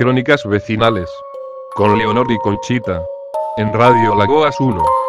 Crónicas 0.00 0.46
vecinales. 0.46 1.10
Con 1.74 1.98
Leonor 1.98 2.26
y 2.32 2.38
Conchita. 2.38 3.04
En 3.58 3.70
Radio 3.70 4.14
Lagoas 4.14 4.58
1. 4.58 4.99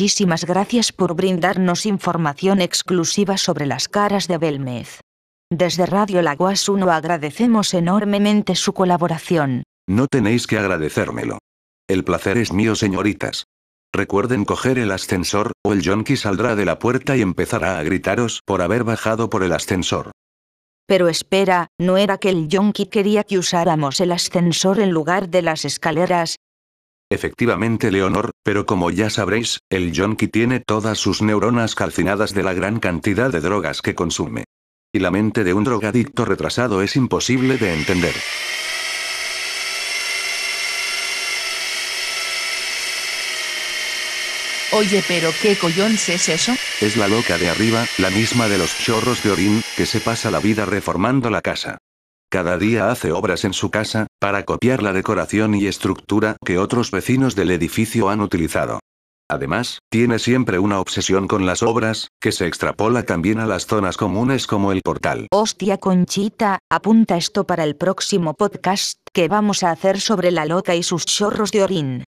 Muchísimas 0.00 0.46
gracias 0.46 0.92
por 0.92 1.14
brindarnos 1.14 1.84
información 1.84 2.62
exclusiva 2.62 3.36
sobre 3.36 3.66
las 3.66 3.86
caras 3.86 4.28
de 4.28 4.38
Belmez. 4.38 5.02
Desde 5.52 5.84
Radio 5.84 6.22
Lagoas 6.22 6.70
1 6.70 6.90
agradecemos 6.90 7.74
enormemente 7.74 8.54
su 8.54 8.72
colaboración. 8.72 9.62
No 9.86 10.06
tenéis 10.06 10.46
que 10.46 10.56
agradecérmelo. 10.56 11.36
El 11.86 12.02
placer 12.02 12.38
es 12.38 12.50
mío, 12.50 12.76
señoritas. 12.76 13.44
Recuerden 13.92 14.46
coger 14.46 14.78
el 14.78 14.90
ascensor, 14.90 15.52
o 15.62 15.74
el 15.74 15.82
yonki 15.82 16.16
saldrá 16.16 16.56
de 16.56 16.64
la 16.64 16.78
puerta 16.78 17.14
y 17.18 17.20
empezará 17.20 17.78
a 17.78 17.82
gritaros 17.82 18.40
por 18.46 18.62
haber 18.62 18.84
bajado 18.84 19.28
por 19.28 19.42
el 19.42 19.52
ascensor. 19.52 20.12
Pero 20.86 21.08
espera, 21.08 21.66
¿no 21.78 21.98
era 21.98 22.16
que 22.16 22.30
el 22.30 22.48
yonki 22.48 22.86
quería 22.86 23.22
que 23.22 23.38
usáramos 23.38 24.00
el 24.00 24.12
ascensor 24.12 24.80
en 24.80 24.92
lugar 24.92 25.28
de 25.28 25.42
las 25.42 25.66
escaleras? 25.66 26.36
Efectivamente, 27.12 27.90
Leonor, 27.90 28.30
pero 28.44 28.66
como 28.66 28.92
ya 28.92 29.10
sabréis, 29.10 29.58
el 29.68 29.90
yonki 29.90 30.28
tiene 30.28 30.60
todas 30.60 30.96
sus 30.98 31.22
neuronas 31.22 31.74
calcinadas 31.74 32.34
de 32.34 32.44
la 32.44 32.54
gran 32.54 32.78
cantidad 32.78 33.32
de 33.32 33.40
drogas 33.40 33.82
que 33.82 33.96
consume. 33.96 34.44
Y 34.92 35.00
la 35.00 35.10
mente 35.10 35.42
de 35.42 35.52
un 35.52 35.64
drogadicto 35.64 36.24
retrasado 36.24 36.82
es 36.82 36.94
imposible 36.94 37.58
de 37.58 37.74
entender. 37.74 38.14
Oye, 44.72 45.02
pero 45.08 45.30
¿qué 45.42 45.56
collones 45.56 46.08
es 46.08 46.28
eso? 46.28 46.52
Es 46.80 46.96
la 46.96 47.08
loca 47.08 47.38
de 47.38 47.50
arriba, 47.50 47.86
la 47.98 48.10
misma 48.10 48.46
de 48.48 48.56
los 48.56 48.78
chorros 48.78 49.24
de 49.24 49.32
orín, 49.32 49.62
que 49.76 49.84
se 49.84 49.98
pasa 49.98 50.30
la 50.30 50.38
vida 50.38 50.64
reformando 50.64 51.28
la 51.28 51.42
casa. 51.42 51.78
Cada 52.32 52.58
día 52.58 52.92
hace 52.92 53.10
obras 53.10 53.44
en 53.44 53.52
su 53.52 53.72
casa, 53.72 54.06
para 54.20 54.44
copiar 54.44 54.84
la 54.84 54.92
decoración 54.92 55.52
y 55.56 55.66
estructura 55.66 56.36
que 56.44 56.58
otros 56.58 56.92
vecinos 56.92 57.34
del 57.34 57.50
edificio 57.50 58.08
han 58.08 58.20
utilizado. 58.20 58.78
Además, 59.28 59.80
tiene 59.90 60.20
siempre 60.20 60.60
una 60.60 60.78
obsesión 60.78 61.26
con 61.26 61.44
las 61.44 61.64
obras, 61.64 62.06
que 62.20 62.30
se 62.30 62.46
extrapola 62.46 63.02
también 63.02 63.40
a 63.40 63.46
las 63.46 63.66
zonas 63.66 63.96
comunes 63.96 64.46
como 64.46 64.70
el 64.70 64.82
portal. 64.82 65.26
Hostia 65.32 65.78
Conchita, 65.78 66.60
apunta 66.70 67.16
esto 67.16 67.48
para 67.48 67.64
el 67.64 67.74
próximo 67.74 68.34
podcast 68.34 69.00
que 69.12 69.26
vamos 69.26 69.64
a 69.64 69.72
hacer 69.72 70.00
sobre 70.00 70.30
la 70.30 70.46
loca 70.46 70.76
y 70.76 70.84
sus 70.84 71.06
chorros 71.06 71.50
de 71.50 71.64
orín. 71.64 72.04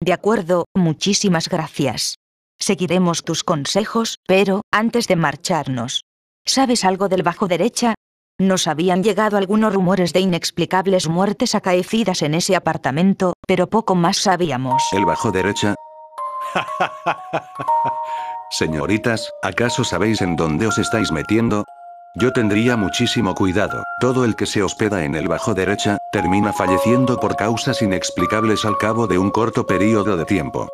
De 0.00 0.12
acuerdo, 0.12 0.64
muchísimas 0.74 1.48
gracias. 1.48 2.16
Seguiremos 2.58 3.22
tus 3.22 3.44
consejos, 3.44 4.16
pero, 4.26 4.62
antes 4.72 5.06
de 5.06 5.14
marcharnos. 5.14 6.02
¿Sabes 6.44 6.84
algo 6.84 7.08
del 7.08 7.22
bajo 7.22 7.46
derecha? 7.46 7.94
Nos 8.40 8.66
habían 8.66 9.04
llegado 9.04 9.36
algunos 9.36 9.72
rumores 9.72 10.12
de 10.12 10.18
inexplicables 10.18 11.08
muertes 11.08 11.54
acaecidas 11.54 12.20
en 12.22 12.34
ese 12.34 12.56
apartamento, 12.56 13.34
pero 13.46 13.68
poco 13.68 13.94
más 13.94 14.16
sabíamos. 14.16 14.82
El 14.90 15.04
bajo 15.04 15.30
derecha. 15.30 15.76
Señoritas, 18.50 19.30
¿acaso 19.40 19.84
sabéis 19.84 20.20
en 20.20 20.34
dónde 20.34 20.66
os 20.66 20.78
estáis 20.78 21.12
metiendo? 21.12 21.64
Yo 22.16 22.32
tendría 22.32 22.76
muchísimo 22.76 23.36
cuidado. 23.36 23.84
Todo 24.00 24.24
el 24.24 24.34
que 24.34 24.46
se 24.46 24.64
hospeda 24.64 25.04
en 25.04 25.14
el 25.14 25.28
bajo 25.28 25.54
derecha, 25.54 25.98
termina 26.10 26.52
falleciendo 26.52 27.20
por 27.20 27.36
causas 27.36 27.82
inexplicables 27.82 28.64
al 28.64 28.76
cabo 28.78 29.06
de 29.06 29.16
un 29.16 29.30
corto 29.30 29.64
periodo 29.64 30.16
de 30.16 30.24
tiempo. 30.24 30.68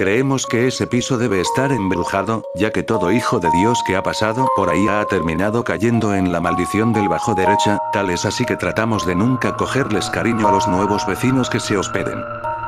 Creemos 0.00 0.46
que 0.46 0.66
ese 0.66 0.86
piso 0.86 1.18
debe 1.18 1.42
estar 1.42 1.70
embrujado, 1.72 2.42
ya 2.54 2.70
que 2.70 2.82
todo 2.82 3.12
hijo 3.12 3.38
de 3.38 3.50
Dios 3.50 3.82
que 3.86 3.96
ha 3.96 4.02
pasado 4.02 4.48
por 4.56 4.70
ahí 4.70 4.88
ha 4.88 5.04
terminado 5.04 5.62
cayendo 5.62 6.14
en 6.14 6.32
la 6.32 6.40
maldición 6.40 6.94
del 6.94 7.06
bajo 7.06 7.34
derecha, 7.34 7.78
tal 7.92 8.08
es 8.08 8.24
así 8.24 8.46
que 8.46 8.56
tratamos 8.56 9.04
de 9.04 9.14
nunca 9.14 9.58
cogerles 9.58 10.08
cariño 10.08 10.48
a 10.48 10.52
los 10.52 10.66
nuevos 10.66 11.06
vecinos 11.06 11.50
que 11.50 11.60
se 11.60 11.76
hospeden. 11.76 12.18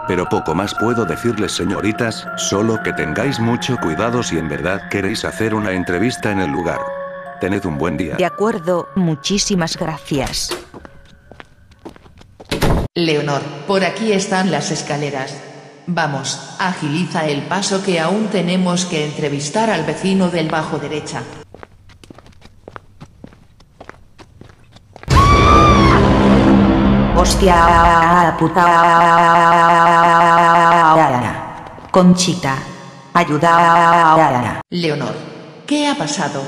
Pero 0.06 0.28
poco 0.28 0.54
más 0.54 0.75
puedo 0.75 1.06
decirles 1.06 1.53
señoritas, 1.53 2.26
solo 2.37 2.78
que 2.84 2.93
tengáis 2.93 3.41
mucho 3.41 3.78
cuidado 3.78 4.22
si 4.22 4.37
en 4.37 4.50
verdad 4.50 4.91
queréis 4.91 5.25
hacer 5.25 5.54
una 5.54 5.72
entrevista 5.72 6.32
en 6.32 6.41
el 6.41 6.50
lugar. 6.50 6.81
Tened 7.41 7.64
un 7.64 7.78
buen 7.78 7.97
día. 7.97 8.16
De 8.16 8.26
acuerdo, 8.26 8.91
muchísimas 8.94 9.78
gracias. 9.78 10.54
Leonor, 12.94 13.41
por 13.66 13.84
aquí 13.84 14.12
están 14.12 14.50
las 14.50 14.70
escaleras. 14.70 15.52
Vamos, 15.87 16.38
agiliza 16.59 17.26
el 17.26 17.43
paso 17.43 17.82
que 17.82 17.98
aún 17.98 18.28
tenemos 18.28 18.87
que 18.87 19.04
entrevistar 19.04 19.69
al 19.69 19.84
vecino 19.84 20.31
del 20.31 20.48
bajo 20.48 20.78
derecha. 20.78 21.22
Hostia 27.16 28.37
puta. 28.38 28.65
Conchita. 31.91 32.56
Ayuda. 33.14 34.60
Leonor, 34.70 35.14
¿qué 35.66 35.88
ha 35.88 35.94
pasado? 35.97 36.43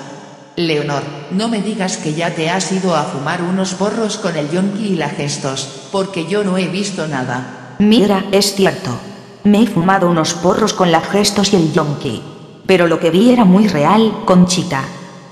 Leonor, 0.57 1.03
no 1.33 1.49
me 1.49 1.61
digas 1.61 1.97
que 1.97 2.15
ya 2.15 2.35
te 2.35 2.49
has 2.51 2.71
ido 2.71 2.95
a 2.95 3.03
fumar 3.03 3.43
unos 3.43 3.75
porros 3.75 4.17
con 4.17 4.37
el 4.37 4.51
yonki 4.51 4.93
y 4.93 4.97
la 4.97 5.09
gestos, 5.09 5.89
porque 5.91 6.27
yo 6.27 6.45
no 6.45 6.57
he 6.57 6.69
visto 6.69 7.09
nada. 7.09 7.77
Mira, 7.81 8.25
es 8.31 8.55
cierto. 8.55 8.99
Me 9.45 9.63
he 9.63 9.67
fumado 9.67 10.09
unos 10.09 10.33
porros 10.33 10.73
con 10.73 10.91
la 10.91 11.03
gestos 11.03 11.53
y 11.53 11.57
el 11.57 11.71
yonki. 11.71 12.23
Pero 12.67 12.87
lo 12.87 12.99
que 12.99 13.11
vi 13.11 13.31
era 13.31 13.45
muy 13.45 13.69
real, 13.69 14.23
Conchita. 14.25 14.83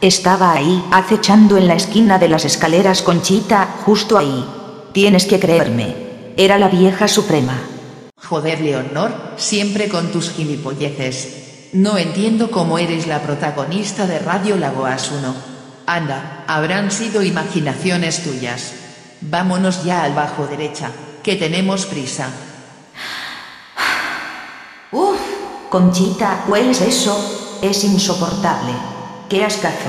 Estaba 0.02 0.52
ahí, 0.52 0.84
acechando 0.92 1.56
en 1.56 1.66
la 1.66 1.76
esquina 1.76 2.18
de 2.18 2.28
las 2.28 2.44
escaleras, 2.44 3.00
Conchita, 3.00 3.66
justo 3.86 4.18
ahí. 4.18 4.44
Tienes 4.92 5.24
que 5.24 5.40
creerme. 5.40 5.96
Era 6.36 6.58
la 6.58 6.68
vieja 6.68 7.08
suprema. 7.08 7.58
Joder, 8.22 8.60
Leonor, 8.60 9.12
siempre 9.36 9.88
con 9.88 10.12
tus 10.12 10.30
gilipolleces. 10.30 11.70
No 11.72 11.96
entiendo 11.96 12.50
cómo 12.50 12.78
eres 12.78 13.06
la 13.06 13.22
protagonista 13.22 14.06
de 14.06 14.18
Radio 14.18 14.58
Lagoas 14.58 15.10
1. 15.10 15.34
Anda, 15.86 16.44
habrán 16.46 16.90
sido 16.90 17.22
imaginaciones 17.22 18.22
tuyas. 18.22 18.74
Vámonos 19.22 19.84
ya 19.84 20.02
al 20.02 20.12
bajo 20.12 20.46
derecha, 20.46 20.90
que 21.22 21.36
tenemos 21.36 21.86
prisa. 21.86 22.28
Uf, 24.92 25.18
Conchita, 25.70 26.44
¿hueles 26.48 26.82
eso? 26.82 27.58
Es 27.62 27.82
insoportable. 27.82 28.74
¿Qué 29.30 29.42
ascazo? 29.42 29.88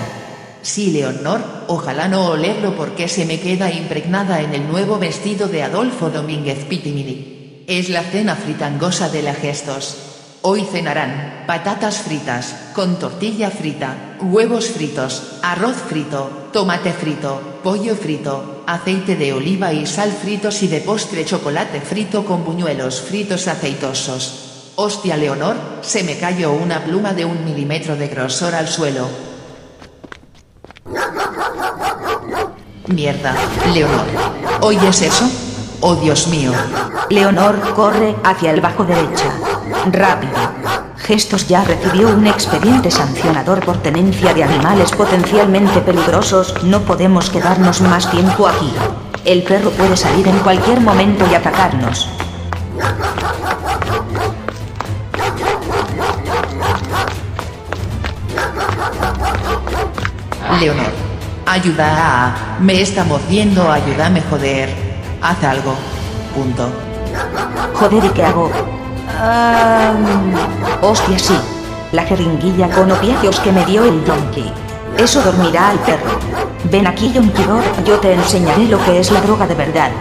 Sí, 0.62 0.92
Leonor, 0.92 1.44
ojalá 1.68 2.08
no 2.08 2.28
olerlo 2.28 2.78
porque 2.78 3.10
se 3.10 3.26
me 3.26 3.42
queda 3.42 3.70
impregnada 3.70 4.40
en 4.40 4.54
el 4.54 4.66
nuevo 4.66 5.00
vestido 5.00 5.50
de 5.50 5.62
Adolfo 5.62 6.10
Domínguez 6.10 6.64
Pitimini. 6.64 7.66
Es 7.68 7.90
la 7.90 8.02
cena 8.04 8.38
fritangosa 8.38 9.10
de 9.10 9.24
la 9.24 9.34
Gestos. 9.34 9.98
Hoy 10.42 10.64
cenarán 10.72 11.44
patatas 11.48 11.98
fritas, 11.98 12.56
con 12.74 12.98
tortilla 12.98 13.52
frita, 13.52 14.16
huevos 14.22 14.68
fritos, 14.70 15.40
arroz 15.42 15.76
frito, 15.76 16.48
tomate 16.54 16.94
frito, 16.94 17.42
pollo 17.62 17.96
frito, 17.96 18.64
aceite 18.68 19.18
de 19.18 19.34
oliva 19.34 19.74
y 19.74 19.86
sal 19.86 20.14
fritos 20.14 20.64
y 20.64 20.70
de 20.70 20.80
postre 20.80 21.26
chocolate 21.26 21.82
frito 21.82 22.24
con 22.24 22.46
buñuelos 22.46 23.02
fritos 23.02 23.50
aceitosos. 23.50 24.53
Hostia 24.76 25.16
Leonor, 25.18 25.56
se 25.82 26.04
me 26.04 26.18
cayó 26.18 26.52
una 26.52 26.84
pluma 26.84 27.14
de 27.14 27.26
un 27.26 27.46
milímetro 27.46 27.96
de 27.96 28.08
grosor 28.08 28.56
al 28.56 28.68
suelo. 28.68 29.08
Mierda, 32.88 33.36
Leonor. 33.72 34.06
¿Oyes 34.62 35.04
eso? 35.04 35.30
Oh 35.80 35.96
Dios 35.96 36.28
mío. 36.28 36.52
Leonor 37.12 37.74
corre 37.76 38.16
hacia 38.24 38.50
el 38.50 38.62
bajo 38.62 38.84
derecha. 38.84 39.32
Rápido. 39.92 40.34
Gestos 40.98 41.48
ya 41.48 41.64
recibió 41.64 42.10
un 42.10 42.26
expediente 42.26 42.90
sancionador 42.90 43.64
por 43.64 43.80
tenencia 43.84 44.34
de 44.34 44.44
animales 44.44 44.92
potencialmente 44.92 45.82
peligrosos. 45.82 46.56
No 46.64 46.82
podemos 46.82 47.30
quedarnos 47.30 47.82
más 47.82 48.10
tiempo 48.10 48.48
aquí. 48.48 48.74
El 49.24 49.44
perro 49.44 49.70
puede 49.70 49.96
salir 49.98 50.28
en 50.28 50.40
cualquier 50.40 50.82
momento 50.82 51.26
y 51.30 51.36
atacarnos. 51.36 52.10
Leonor. 60.60 60.92
Ayuda 61.46 61.86
a... 61.98 62.60
Me 62.60 62.82
está 62.82 63.04
mordiendo, 63.04 63.72
ayúdame 63.72 64.22
joder. 64.22 64.70
Haz 65.22 65.44
algo. 65.44 65.76
Punto. 66.34 66.70
Joder, 67.74 68.06
¿y 68.06 68.10
qué 68.10 68.24
hago? 68.24 68.52
Ah, 69.20 69.94
hostia, 70.82 71.20
sí. 71.20 71.36
La 71.92 72.04
jeringuilla 72.04 72.70
con 72.70 72.92
opiáceos 72.92 73.40
que 73.40 73.52
me 73.52 73.66
dio 73.66 73.84
el 73.84 74.04
donkey. 74.06 74.52
Eso 74.98 75.22
dormirá 75.22 75.70
al 75.70 75.80
perro. 75.80 76.20
Ven 76.72 76.88
aquí, 76.88 77.12
Yonkidor, 77.12 77.64
yo 77.84 78.00
te 78.00 78.14
enseñaré 78.14 78.66
lo 78.66 78.84
que 78.84 79.00
es 79.00 79.12
la 79.12 79.22
droga 79.22 79.46
de 79.46 79.56
verdad. 79.56 79.92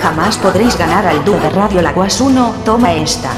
Jamás 0.00 0.36
podréis 0.38 0.76
ganar 0.76 1.06
al 1.06 1.24
dúo 1.24 1.38
de 1.38 1.50
Radio 1.50 1.82
Laguas 1.82 2.20
1, 2.20 2.54
toma 2.64 2.92
esta. 2.92 3.30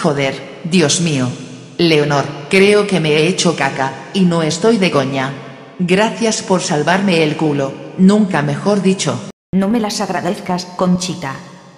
Joder, 0.00 0.62
Dios 0.64 1.02
mío. 1.02 1.28
Leonor, 1.76 2.24
creo 2.48 2.86
que 2.86 3.00
me 3.00 3.10
he 3.10 3.26
hecho 3.26 3.54
caca, 3.54 3.92
y 4.14 4.22
no 4.22 4.42
estoy 4.42 4.78
de 4.78 4.90
coña. 4.90 5.30
Gracias 5.78 6.42
por 6.42 6.62
salvarme 6.62 7.22
el 7.22 7.36
culo, 7.36 7.74
nunca 7.98 8.40
mejor 8.40 8.80
dicho. 8.80 9.28
No 9.52 9.68
me 9.68 9.78
las 9.78 10.00
agradezcas, 10.00 10.64
Conchita. 10.64 11.34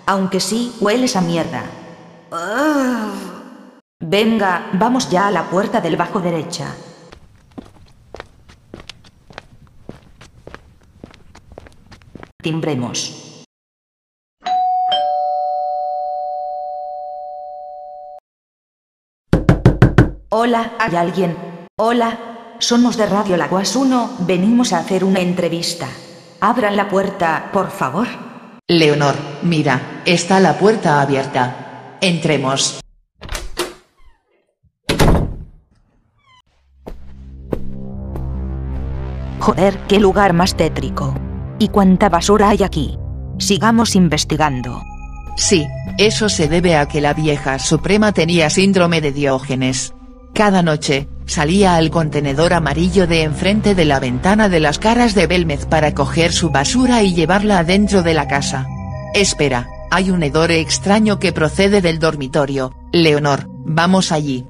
Aunque 0.06 0.38
sí, 0.38 0.72
hueles 0.80 1.16
a 1.16 1.20
mierda. 1.20 1.64
Ah. 2.30 3.10
Venga, 3.98 4.70
vamos 4.74 5.10
ya 5.10 5.26
a 5.26 5.32
la 5.32 5.50
puerta 5.50 5.80
del 5.80 5.96
bajo 5.96 6.20
derecha. 6.20 6.76
Timbremos. 12.40 13.21
Hola, 20.34 20.72
¿hay 20.78 20.96
alguien? 20.96 21.36
Hola, 21.78 22.56
somos 22.58 22.96
de 22.96 23.04
Radio 23.04 23.36
Laguas 23.36 23.76
1, 23.76 24.16
venimos 24.20 24.72
a 24.72 24.78
hacer 24.78 25.04
una 25.04 25.20
entrevista. 25.20 25.86
Abran 26.40 26.74
la 26.74 26.88
puerta, 26.88 27.50
por 27.52 27.70
favor. 27.70 28.08
Leonor, 28.66 29.14
mira, 29.42 30.00
está 30.06 30.40
la 30.40 30.56
puerta 30.56 31.02
abierta. 31.02 31.98
Entremos. 32.00 32.80
Joder, 39.38 39.76
qué 39.86 40.00
lugar 40.00 40.32
más 40.32 40.56
tétrico. 40.56 41.14
¿Y 41.58 41.68
cuánta 41.68 42.08
basura 42.08 42.48
hay 42.48 42.62
aquí? 42.62 42.96
Sigamos 43.36 43.94
investigando. 43.94 44.80
Sí, 45.36 45.66
eso 45.98 46.30
se 46.30 46.48
debe 46.48 46.74
a 46.74 46.88
que 46.88 47.02
la 47.02 47.12
vieja 47.12 47.58
suprema 47.58 48.12
tenía 48.12 48.48
síndrome 48.48 49.02
de 49.02 49.12
Diógenes. 49.12 49.92
Cada 50.34 50.62
noche, 50.62 51.08
salía 51.26 51.76
al 51.76 51.90
contenedor 51.90 52.54
amarillo 52.54 53.06
de 53.06 53.22
enfrente 53.22 53.74
de 53.74 53.84
la 53.84 54.00
ventana 54.00 54.48
de 54.48 54.60
las 54.60 54.78
caras 54.78 55.14
de 55.14 55.26
Belmez 55.26 55.66
para 55.66 55.92
coger 55.92 56.32
su 56.32 56.48
basura 56.50 57.02
y 57.02 57.14
llevarla 57.14 57.58
adentro 57.58 58.02
de 58.02 58.14
la 58.14 58.28
casa. 58.28 58.66
Espera, 59.14 59.68
hay 59.90 60.10
un 60.10 60.22
hedor 60.22 60.50
extraño 60.50 61.18
que 61.18 61.32
procede 61.32 61.82
del 61.82 61.98
dormitorio, 61.98 62.74
Leonor, 62.92 63.46
vamos 63.66 64.10
allí. 64.10 64.46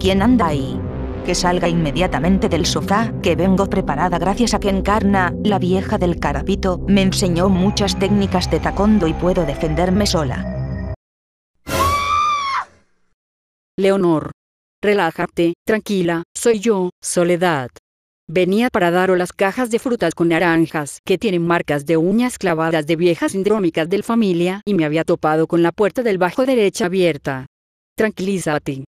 ¿Quién 0.00 0.22
anda 0.22 0.46
ahí? 0.46 0.80
Que 1.28 1.34
salga 1.34 1.68
inmediatamente 1.68 2.48
del 2.48 2.64
sofá, 2.64 3.12
que 3.22 3.36
vengo 3.36 3.68
preparada 3.68 4.18
gracias 4.18 4.54
a 4.54 4.60
que 4.60 4.70
Encarna, 4.70 5.34
la 5.44 5.58
vieja 5.58 5.98
del 5.98 6.18
carapito, 6.18 6.78
me 6.88 7.02
enseñó 7.02 7.50
muchas 7.50 7.98
técnicas 7.98 8.50
de 8.50 8.60
taekwondo 8.60 9.06
y 9.06 9.12
puedo 9.12 9.44
defenderme 9.44 10.06
sola. 10.06 10.94
Leonor. 13.76 14.30
Relájate, 14.82 15.52
tranquila, 15.66 16.22
soy 16.34 16.60
yo, 16.60 16.88
Soledad. 17.02 17.68
Venía 18.26 18.70
para 18.70 18.90
daros 18.90 19.18
las 19.18 19.34
cajas 19.34 19.70
de 19.70 19.80
frutas 19.80 20.14
con 20.14 20.28
naranjas 20.28 21.00
que 21.04 21.18
tienen 21.18 21.46
marcas 21.46 21.84
de 21.84 21.98
uñas 21.98 22.38
clavadas 22.38 22.86
de 22.86 22.96
viejas 22.96 23.32
sindrómicas 23.32 23.86
del 23.90 24.02
familia 24.02 24.62
y 24.64 24.72
me 24.72 24.86
había 24.86 25.04
topado 25.04 25.46
con 25.46 25.62
la 25.62 25.72
puerta 25.72 26.02
del 26.02 26.16
bajo 26.16 26.46
derecha 26.46 26.86
abierta. 26.86 27.44
Tranquilízate. 27.98 28.84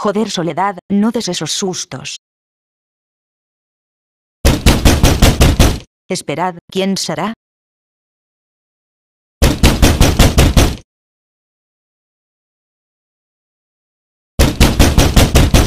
Joder, 0.00 0.30
Soledad, 0.30 0.78
no 0.88 1.10
des 1.10 1.26
esos 1.26 1.50
sustos. 1.50 2.18
Esperad, 6.08 6.54
¿quién 6.70 6.96
será? 6.96 7.34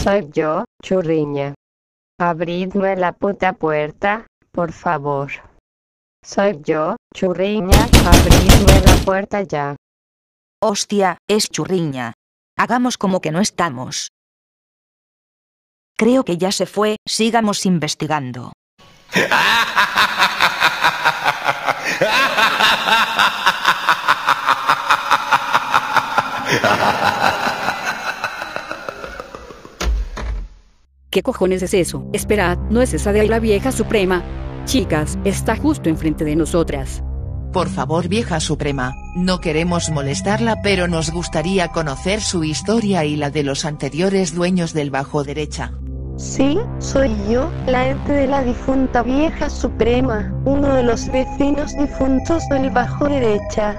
Soy 0.01 0.29
yo, 0.31 0.63
churriña. 0.81 1.53
Abridme 2.17 2.95
la 2.95 3.11
puta 3.11 3.51
puerta, 3.51 4.27
por 4.53 4.71
favor. 4.71 5.29
Soy 6.23 6.57
yo, 6.63 6.95
churriña, 7.13 7.83
abridme 8.05 8.79
la 8.85 8.95
puerta 9.03 9.41
ya. 9.41 9.75
Hostia, 10.63 11.17
es 11.27 11.49
churriña. 11.49 12.13
Hagamos 12.57 12.97
como 12.97 13.19
que 13.19 13.31
no 13.31 13.41
estamos. 13.41 14.07
Creo 16.01 16.25
que 16.25 16.39
ya 16.39 16.51
se 16.51 16.65
fue, 16.65 16.95
sigamos 17.07 17.63
investigando. 17.67 18.53
¿Qué 31.11 31.21
cojones 31.21 31.61
es 31.61 31.75
eso? 31.75 32.07
Esperad, 32.13 32.57
¿no 32.71 32.81
es 32.81 32.95
esa 32.95 33.11
de 33.11 33.19
ahí 33.19 33.27
la 33.27 33.37
vieja 33.37 33.71
suprema? 33.71 34.23
Chicas, 34.65 35.19
está 35.23 35.55
justo 35.55 35.87
enfrente 35.87 36.25
de 36.25 36.35
nosotras. 36.35 37.03
Por 37.53 37.69
favor 37.69 38.07
vieja 38.07 38.39
suprema, 38.39 38.95
no 39.15 39.39
queremos 39.39 39.91
molestarla 39.91 40.63
pero 40.63 40.87
nos 40.87 41.11
gustaría 41.11 41.67
conocer 41.67 42.21
su 42.21 42.43
historia 42.43 43.05
y 43.05 43.17
la 43.17 43.29
de 43.29 43.43
los 43.43 43.65
anteriores 43.65 44.33
dueños 44.33 44.73
del 44.73 44.89
bajo 44.89 45.23
derecha. 45.23 45.73
Sí, 46.21 46.59
soy 46.77 47.09
yo, 47.27 47.49
la 47.65 47.87
ente 47.89 48.13
de 48.13 48.27
la 48.27 48.43
difunta 48.43 49.01
vieja 49.01 49.49
suprema, 49.49 50.31
uno 50.45 50.75
de 50.75 50.83
los 50.83 51.11
vecinos 51.11 51.75
difuntos 51.75 52.47
del 52.49 52.69
bajo 52.69 53.07
derecha. 53.07 53.75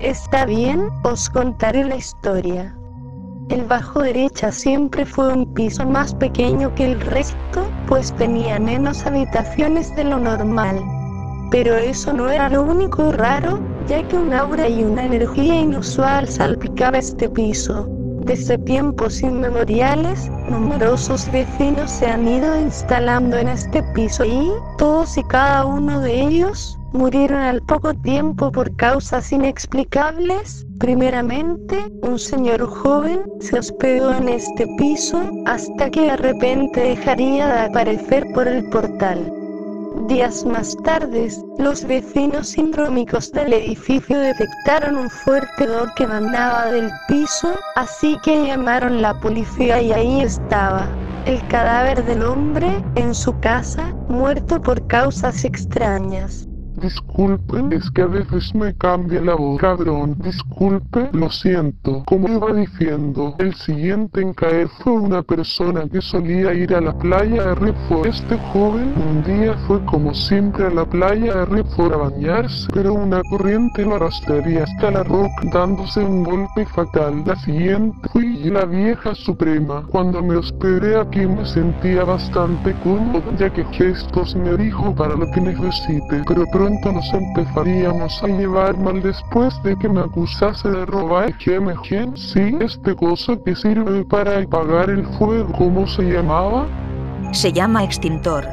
Está 0.00 0.46
bien, 0.46 0.88
os 1.04 1.28
contaré 1.28 1.84
la 1.84 1.96
historia. 1.96 2.74
El 3.50 3.66
bajo 3.66 4.00
derecha 4.00 4.52
siempre 4.52 5.04
fue 5.04 5.30
un 5.30 5.52
piso 5.52 5.84
más 5.84 6.14
pequeño 6.14 6.74
que 6.76 6.92
el 6.92 6.98
resto, 6.98 7.70
pues 7.86 8.10
tenía 8.14 8.58
menos 8.58 9.04
habitaciones 9.04 9.94
de 9.96 10.04
lo 10.04 10.18
normal. 10.18 10.82
Pero 11.50 11.76
eso 11.76 12.10
no 12.14 12.30
era 12.30 12.48
lo 12.48 12.62
único 12.62 13.12
raro, 13.12 13.60
ya 13.86 14.02
que 14.08 14.16
un 14.16 14.32
aura 14.32 14.66
y 14.66 14.82
una 14.82 15.04
energía 15.04 15.60
inusual 15.60 16.26
salpicaba 16.26 16.96
este 16.96 17.28
piso. 17.28 17.86
Desde 18.26 18.58
tiempos 18.58 19.22
inmemoriales, 19.22 20.28
numerosos 20.50 21.30
vecinos 21.30 21.88
se 21.88 22.06
han 22.06 22.26
ido 22.26 22.58
instalando 22.58 23.36
en 23.36 23.46
este 23.46 23.84
piso 23.94 24.24
y, 24.24 24.50
todos 24.78 25.16
y 25.16 25.22
cada 25.22 25.64
uno 25.64 26.00
de 26.00 26.22
ellos, 26.22 26.76
murieron 26.92 27.38
al 27.38 27.62
poco 27.62 27.94
tiempo 27.94 28.50
por 28.50 28.74
causas 28.74 29.30
inexplicables. 29.30 30.66
Primeramente, 30.80 31.78
un 32.02 32.18
señor 32.18 32.66
joven 32.66 33.20
se 33.38 33.60
hospedó 33.60 34.12
en 34.12 34.28
este 34.28 34.66
piso 34.76 35.22
hasta 35.46 35.88
que 35.88 36.00
de 36.10 36.16
repente 36.16 36.80
dejaría 36.80 37.46
de 37.46 37.60
aparecer 37.60 38.26
por 38.34 38.48
el 38.48 38.68
portal. 38.70 39.35
Días 40.02 40.44
más 40.44 40.76
tarde, 40.84 41.28
los 41.58 41.84
vecinos 41.84 42.50
sindrómicos 42.50 43.32
del 43.32 43.54
edificio 43.54 44.18
detectaron 44.20 44.96
un 44.96 45.10
fuerte 45.10 45.64
hedor 45.64 45.92
que 45.94 46.04
emanaba 46.04 46.66
del 46.66 46.90
piso, 47.08 47.58
así 47.74 48.16
que 48.22 48.46
llamaron 48.46 49.02
la 49.02 49.18
policía 49.20 49.82
y 49.82 49.92
ahí 49.92 50.20
estaba 50.20 50.96
el 51.24 51.44
cadáver 51.48 52.04
del 52.04 52.22
hombre 52.22 52.84
en 52.94 53.14
su 53.14 53.40
casa, 53.40 53.92
muerto 54.08 54.62
por 54.62 54.86
causas 54.86 55.44
extrañas. 55.44 56.46
Disculpe, 56.76 57.74
es 57.74 57.90
que 57.90 58.02
a 58.02 58.06
veces 58.06 58.54
me 58.54 58.74
cambia 58.74 59.22
la 59.22 59.34
voz, 59.34 59.58
cabrón. 59.58 60.14
Disculpe, 60.18 61.08
lo 61.12 61.30
siento. 61.30 62.04
Como 62.04 62.28
iba 62.28 62.52
diciendo, 62.52 63.34
el 63.38 63.54
siguiente 63.54 64.20
en 64.20 64.34
caer 64.34 64.68
fue 64.68 64.92
una 64.92 65.22
persona 65.22 65.88
que 65.88 66.02
solía 66.02 66.52
ir 66.52 66.74
a 66.74 66.82
la 66.82 66.92
playa 66.98 67.44
de 67.44 67.54
Redford. 67.54 68.06
Este 68.06 68.36
joven 68.52 68.92
un 69.08 69.22
día 69.24 69.54
fue 69.66 69.82
como 69.86 70.12
siempre 70.12 70.66
a 70.66 70.70
la 70.70 70.84
playa 70.84 71.34
de 71.34 71.44
Redford 71.46 71.94
a 71.94 71.96
bañarse, 71.96 72.68
pero 72.74 72.92
una 72.92 73.22
corriente 73.30 73.82
lo 73.82 73.94
arrastraría 73.94 74.64
hasta 74.64 74.90
la 74.90 75.02
roca, 75.02 75.30
dándose 75.52 76.00
un 76.00 76.24
golpe 76.24 76.66
fatal. 76.66 77.22
La 77.24 77.36
siguiente 77.36 77.96
fui 78.12 78.35
la 78.50 78.64
vieja 78.64 79.14
suprema. 79.14 79.84
Cuando 79.90 80.22
me 80.22 80.36
hospedé 80.36 80.98
aquí 80.98 81.26
me 81.26 81.44
sentía 81.46 82.04
bastante 82.04 82.74
cómodo, 82.84 83.22
ya 83.38 83.50
que 83.52 83.64
gestos 83.72 84.34
me 84.36 84.56
dijo 84.56 84.94
para 84.94 85.14
lo 85.14 85.30
que 85.32 85.40
necesite, 85.40 86.22
pero 86.26 86.44
pronto 86.52 86.92
nos 86.92 87.12
empezaríamos 87.12 88.22
a 88.22 88.26
llevar 88.26 88.76
mal 88.78 89.02
después 89.02 89.54
de 89.62 89.76
que 89.76 89.88
me 89.88 90.00
acusase 90.00 90.68
de 90.68 90.86
robar 90.86 91.36
que 91.38 91.58
me 91.60 91.74
quién 91.88 92.16
sí 92.16 92.56
este 92.60 92.94
cosa 92.94 93.36
que 93.44 93.54
sirve 93.56 94.04
para 94.04 94.38
apagar 94.38 94.90
el 94.90 95.04
fuego 95.18 95.52
¿cómo 95.52 95.86
se 95.86 96.02
llamaba? 96.02 96.66
Se 97.32 97.52
llama 97.52 97.84
extintor. 97.84 98.44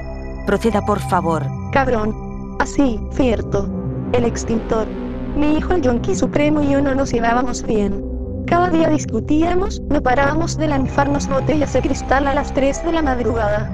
Proceda 0.46 0.82
por 0.86 1.00
favor. 1.00 1.44
Cabrón. 1.72 2.14
Así, 2.60 3.00
cierto. 3.12 3.68
El 4.14 4.26
extintor. 4.26 4.88
Mi 5.36 5.58
hijo 5.58 5.74
el 5.74 5.82
Yonki 5.82 6.16
Supremo 6.16 6.62
y 6.62 6.70
yo 6.70 6.82
no 6.82 6.94
nos 6.94 7.12
llevábamos 7.12 7.64
bien. 7.64 8.13
Cada 8.54 8.70
día 8.70 8.88
discutíamos, 8.88 9.82
no 9.90 10.00
parábamos 10.04 10.60
de 10.60 10.68
lanzarnos 10.68 11.28
botellas 11.28 11.74
de 11.74 11.82
cristal 11.82 12.28
a 12.28 12.36
las 12.36 12.54
3 12.54 12.86
de 12.86 12.92
la 12.92 13.02
madrugada. 13.02 13.68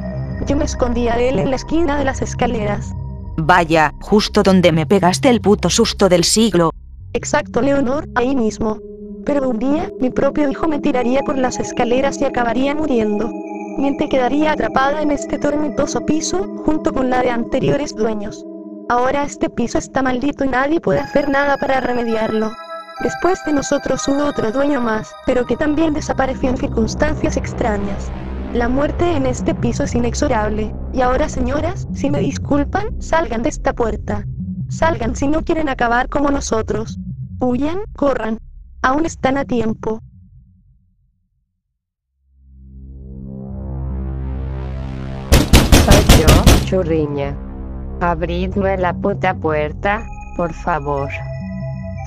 Yo 0.47 0.55
me 0.55 0.63
escondía 0.63 1.17
de 1.17 1.27
él 1.27 1.39
en 1.39 1.49
la 1.49 1.57
esquina 1.57 1.97
de 1.97 2.05
las 2.05 2.21
escaleras. 2.21 2.95
Vaya, 3.35 3.93
justo 3.99 4.41
donde 4.41 4.71
me 4.71 4.85
pegaste 4.85 5.29
el 5.29 5.41
puto 5.41 5.69
susto 5.69 6.07
del 6.07 6.23
siglo. 6.23 6.71
Exacto, 7.11 7.61
Leonor, 7.61 8.07
ahí 8.15 8.37
mismo. 8.37 8.79
Pero 9.25 9.49
un 9.49 9.59
día, 9.59 9.91
mi 9.99 10.11
propio 10.11 10.49
hijo 10.49 10.69
me 10.69 10.79
tiraría 10.79 11.23
por 11.23 11.37
las 11.37 11.59
escaleras 11.59 12.21
y 12.21 12.23
acabaría 12.23 12.73
muriendo. 12.73 13.29
Miente 13.77 14.07
quedaría 14.07 14.53
atrapada 14.53 15.01
en 15.01 15.11
este 15.11 15.37
tormentoso 15.39 16.05
piso, 16.05 16.47
junto 16.63 16.93
con 16.93 17.09
la 17.09 17.21
de 17.21 17.31
anteriores 17.31 17.93
dueños. 17.97 18.45
Ahora 18.87 19.25
este 19.25 19.49
piso 19.49 19.77
está 19.77 20.01
maldito 20.01 20.45
y 20.45 20.47
nadie 20.47 20.79
puede 20.79 21.01
hacer 21.01 21.27
nada 21.27 21.57
para 21.57 21.81
remediarlo. 21.81 22.53
Después 23.01 23.39
de 23.45 23.53
nosotros 23.53 24.05
hubo 24.09 24.25
otro 24.25 24.51
dueño 24.51 24.81
más, 24.81 25.15
pero 25.25 25.45
que 25.45 25.55
también 25.55 25.93
desapareció 25.93 26.49
en 26.49 26.57
circunstancias 26.57 27.37
extrañas. 27.37 28.11
La 28.53 28.67
muerte 28.67 29.15
en 29.15 29.25
este 29.25 29.55
piso 29.55 29.83
es 29.83 29.95
inexorable, 29.95 30.75
y 30.91 30.99
ahora 30.99 31.29
señoras, 31.29 31.87
si 31.93 32.09
me 32.09 32.19
disculpan, 32.19 33.01
salgan 33.01 33.41
de 33.41 33.49
esta 33.49 33.71
puerta. 33.71 34.25
Salgan 34.67 35.15
si 35.15 35.27
no 35.27 35.43
quieren 35.43 35.69
acabar 35.69 36.09
como 36.09 36.29
nosotros. 36.29 36.99
Huyan, 37.39 37.79
corran. 37.95 38.37
Aún 38.81 39.05
están 39.05 39.37
a 39.37 39.45
tiempo. 39.45 40.01
Soy 45.85 46.65
churriña. 46.65 47.33
Abridme 48.01 48.77
la 48.77 48.93
puta 48.93 49.33
puerta, 49.35 50.05
por 50.35 50.53
favor. 50.53 51.09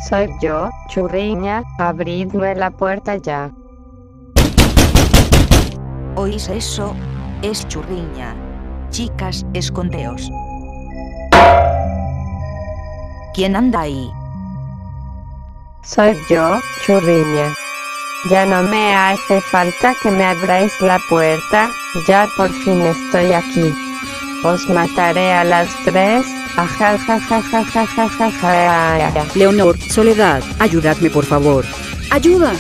Soy 0.09 0.29
yo, 0.41 0.69
churriña, 0.89 1.63
abridme 1.79 2.57
la 2.57 2.71
puerta 2.71 3.17
ya. 3.17 3.53
¿Oís 6.17 6.49
eso? 6.49 6.97
Es 7.41 7.67
churriña. 7.69 8.35
Chicas, 8.91 9.47
escondeos. 9.55 10.29
¿Quién 13.35 13.55
anda 13.55 13.83
ahí? 13.83 14.11
Soy 15.85 16.17
yo, 16.29 16.59
churriña. 16.85 17.55
Ya 18.29 18.45
no 18.45 18.63
me 18.65 18.97
hace 18.97 19.41
falta 19.41 19.95
que 20.03 20.11
me 20.11 20.25
abráis 20.25 20.73
la 20.81 20.99
puerta, 21.09 21.69
ya 22.09 22.27
por 22.37 22.51
fin 22.51 22.81
estoy 22.83 23.33
aquí. 23.33 23.73
Os 24.45 24.69
mataré 24.69 25.33
a 25.33 25.45
las 25.45 25.69
tres. 25.85 26.42
Leonor, 29.35 29.79
Soledad, 29.79 30.43
ayudadme 30.59 31.11
por 31.11 31.25
favor. 31.25 31.65
¡Ayuda! 32.11 32.53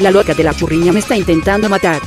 La 0.00 0.10
loca 0.10 0.34
de 0.34 0.44
la 0.44 0.54
churriña 0.54 0.92
me 0.92 1.00
está 1.00 1.16
intentando 1.16 1.68
matar. 1.68 2.00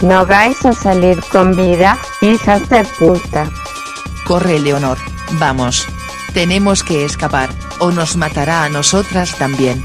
No 0.00 0.26
vais 0.26 0.64
a 0.64 0.72
salir 0.72 1.20
con 1.30 1.54
vida, 1.54 1.98
hijas 2.20 2.68
de 2.68 2.84
puta. 2.98 3.48
Corre, 4.24 4.58
Leonor. 4.58 4.98
Vamos. 5.32 5.86
Tenemos 6.32 6.82
que 6.82 7.04
escapar, 7.04 7.50
o 7.78 7.92
nos 7.92 8.16
matará 8.16 8.64
a 8.64 8.68
nosotras 8.68 9.36
también. 9.38 9.84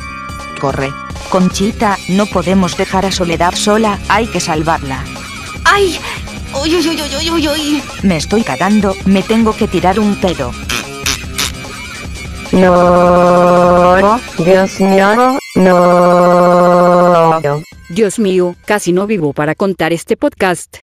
Corre. 0.60 0.92
Conchita, 1.30 1.98
no 2.08 2.26
podemos 2.26 2.76
dejar 2.76 3.06
a 3.06 3.12
Soledad 3.12 3.54
sola, 3.54 4.00
hay 4.10 4.26
que 4.28 4.40
salvarla. 4.40 5.04
¡Ay! 5.64 6.00
¡Uy, 6.60 6.76
uy, 6.76 6.90
uy, 6.90 7.02
uy, 7.02 7.30
uy, 7.30 7.48
uy! 7.48 7.84
Me 8.02 8.18
estoy 8.18 8.44
cagando, 8.44 8.96
me 9.06 9.22
tengo 9.22 9.56
que 9.56 9.68
tirar 9.68 10.00
un 10.00 10.16
pedo. 10.16 10.52
No, 12.52 14.20
Dios 14.40 14.80
mío, 14.80 15.38
no. 15.56 17.40
Dios 17.90 18.18
mío, 18.18 18.56
casi 18.66 18.92
no 18.92 19.06
vivo 19.06 19.34
para 19.34 19.54
contar 19.54 19.94
este 19.94 20.18
podcast. 20.18 20.78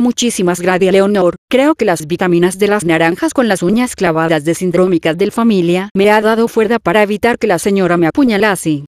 Muchísimas 0.00 0.60
gracias 0.60 0.92
Leonor, 0.92 1.34
creo 1.50 1.74
que 1.74 1.84
las 1.84 2.06
vitaminas 2.06 2.60
de 2.60 2.68
las 2.68 2.84
naranjas 2.84 3.34
con 3.34 3.48
las 3.48 3.64
uñas 3.64 3.96
clavadas 3.96 4.44
de 4.44 4.54
sindrómicas 4.54 5.18
del 5.18 5.32
familia 5.32 5.90
me 5.92 6.08
ha 6.12 6.20
dado 6.20 6.46
fuerza 6.46 6.78
para 6.78 7.02
evitar 7.02 7.36
que 7.36 7.48
la 7.48 7.58
señora 7.58 7.96
me 7.96 8.06
apuñalase. 8.06 8.84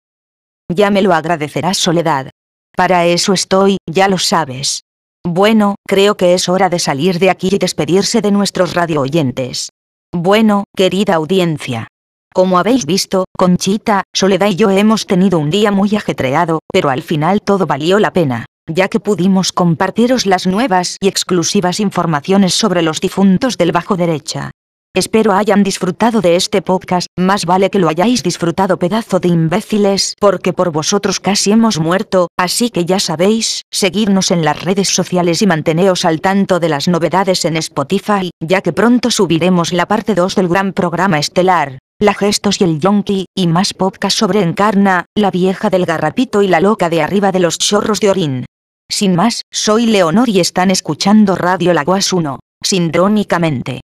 Ya 0.73 0.91
me 0.91 1.03
lo 1.03 1.13
agradecerás, 1.13 1.79
Soledad. 1.79 2.31
Para 2.77 3.05
eso 3.05 3.33
estoy, 3.33 3.79
ya 3.91 4.09
lo 4.09 4.19
sabes. 4.19 4.83
Bueno, 5.27 5.75
creo 5.87 6.17
que 6.17 6.33
es 6.35 6.49
hora 6.49 6.69
de 6.69 6.79
salir 6.79 7.19
de 7.19 7.29
aquí 7.29 7.49
y 7.53 7.59
despedirse 7.59 8.23
de 8.23 8.31
nuestros 8.31 8.75
radio 8.75 9.01
oyentes. 9.01 9.71
Bueno, 10.13 10.65
querida 10.77 11.15
audiencia. 11.15 11.89
Como 12.33 12.59
habéis 12.59 12.87
visto, 12.87 13.25
Conchita, 13.37 14.05
Soledad 14.15 14.47
y 14.47 14.55
yo 14.55 14.71
hemos 14.71 15.07
tenido 15.07 15.41
un 15.41 15.51
día 15.51 15.73
muy 15.73 15.95
ajetreado, 15.97 16.61
pero 16.73 16.89
al 16.89 17.03
final 17.03 17.43
todo 17.43 17.67
valió 17.67 17.99
la 17.99 18.13
pena, 18.13 18.47
ya 18.69 18.89
que 18.89 19.01
pudimos 19.01 19.53
compartiros 19.53 20.25
las 20.25 20.47
nuevas 20.47 20.97
y 21.01 21.09
exclusivas 21.09 21.81
informaciones 21.81 22.55
sobre 22.55 22.83
los 22.83 23.01
difuntos 23.01 23.59
del 23.59 23.73
bajo 23.73 23.97
derecha. 23.97 24.53
Espero 24.93 25.35
hayan 25.35 25.63
disfrutado 25.63 26.21
de 26.21 26.35
este 26.35 26.63
podcast, 26.63 27.07
más 27.17 27.47
vale 27.47 27.71
que 27.71 27.79
lo 27.79 27.89
hayáis 27.89 28.25
disfrutado 28.25 28.77
pedazo 28.77 29.21
de 29.21 29.29
imbéciles, 29.29 30.17
porque 30.19 30.53
por 30.53 30.73
vosotros 30.73 31.21
casi 31.21 31.53
hemos 31.53 31.79
muerto, 31.79 32.27
así 32.37 32.71
que 32.71 32.85
ya 32.85 32.99
sabéis, 32.99 33.63
seguidnos 33.71 34.33
en 34.33 34.45
las 34.45 34.65
redes 34.65 34.89
sociales 34.89 35.43
y 35.43 35.47
manteneos 35.47 36.05
al 36.05 36.21
tanto 36.21 36.59
de 36.59 36.71
las 36.71 36.89
novedades 36.89 37.45
en 37.45 37.57
Spotify, 37.57 38.33
ya 38.41 38.63
que 38.63 38.73
pronto 38.73 39.13
subiremos 39.13 39.73
la 39.73 39.87
parte 39.87 40.17
2 40.17 40.35
del 40.35 40.49
gran 40.49 40.73
programa 40.73 41.21
estelar, 41.21 41.79
La 42.01 42.13
Gestos 42.13 42.61
y 42.61 42.65
el 42.65 42.81
Yonki, 42.81 43.27
y 43.33 43.47
más 43.47 43.75
podcast 43.75 44.19
sobre 44.19 44.43
Encarna, 44.43 45.07
la 45.15 45.31
vieja 45.31 45.71
del 45.71 45.87
garrapito 45.87 46.43
y 46.43 46.49
la 46.49 46.59
loca 46.59 46.91
de 46.91 47.01
arriba 47.01 47.31
de 47.31 47.39
los 47.39 47.59
chorros 47.59 48.01
de 48.01 48.11
orín. 48.11 48.45
Sin 48.91 49.15
más, 49.15 49.43
soy 49.53 49.87
Leonor 49.87 50.29
y 50.29 50.41
están 50.41 50.73
escuchando 50.73 51.37
Radio 51.37 51.73
Laguas 51.75 52.13
1, 52.13 52.41
sindrónicamente. 52.61 53.83